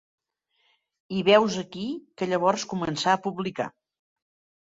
I 1.17 1.19
veus 1.27 1.57
aquí 1.63 1.85
que 2.21 2.29
llavors 2.31 2.65
començà 2.73 3.13
a 3.13 3.19
publicar 3.27 3.67